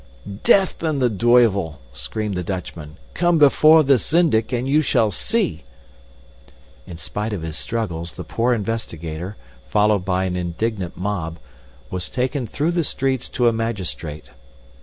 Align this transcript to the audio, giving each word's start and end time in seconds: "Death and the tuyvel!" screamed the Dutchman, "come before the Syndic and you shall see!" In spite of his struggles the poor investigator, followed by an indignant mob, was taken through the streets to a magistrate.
"Death 0.41 0.81
and 0.81 0.99
the 0.99 1.11
tuyvel!" 1.11 1.79
screamed 1.93 2.33
the 2.33 2.43
Dutchman, 2.43 2.97
"come 3.13 3.37
before 3.37 3.83
the 3.83 3.99
Syndic 3.99 4.51
and 4.51 4.67
you 4.67 4.81
shall 4.81 5.11
see!" 5.11 5.63
In 6.87 6.97
spite 6.97 7.33
of 7.33 7.43
his 7.43 7.55
struggles 7.55 8.13
the 8.13 8.23
poor 8.23 8.51
investigator, 8.51 9.37
followed 9.67 10.03
by 10.03 10.23
an 10.25 10.35
indignant 10.35 10.97
mob, 10.97 11.37
was 11.91 12.09
taken 12.09 12.47
through 12.47 12.71
the 12.71 12.83
streets 12.83 13.29
to 13.29 13.47
a 13.47 13.53
magistrate. 13.53 14.31